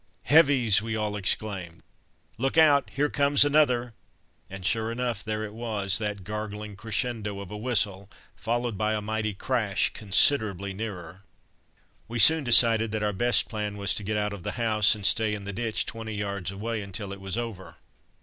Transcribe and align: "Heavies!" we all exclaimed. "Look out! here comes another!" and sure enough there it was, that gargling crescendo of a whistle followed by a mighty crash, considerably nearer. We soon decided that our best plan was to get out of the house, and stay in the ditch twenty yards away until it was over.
"Heavies!" 0.23 0.81
we 0.81 0.95
all 0.95 1.15
exclaimed. 1.15 1.83
"Look 2.39 2.57
out! 2.57 2.89
here 2.89 3.07
comes 3.07 3.45
another!" 3.45 3.93
and 4.49 4.65
sure 4.65 4.91
enough 4.91 5.23
there 5.23 5.43
it 5.43 5.53
was, 5.53 5.99
that 5.99 6.23
gargling 6.23 6.75
crescendo 6.75 7.39
of 7.39 7.51
a 7.51 7.55
whistle 7.57 8.09
followed 8.35 8.79
by 8.79 8.95
a 8.95 9.01
mighty 9.03 9.35
crash, 9.35 9.91
considerably 9.93 10.73
nearer. 10.73 11.21
We 12.07 12.17
soon 12.17 12.43
decided 12.43 12.89
that 12.93 13.03
our 13.03 13.13
best 13.13 13.47
plan 13.47 13.77
was 13.77 13.93
to 13.93 14.03
get 14.03 14.17
out 14.17 14.33
of 14.33 14.41
the 14.41 14.53
house, 14.53 14.95
and 14.95 15.05
stay 15.05 15.35
in 15.35 15.43
the 15.45 15.53
ditch 15.53 15.85
twenty 15.85 16.15
yards 16.15 16.49
away 16.49 16.81
until 16.81 17.13
it 17.13 17.21
was 17.21 17.37
over. 17.37 17.75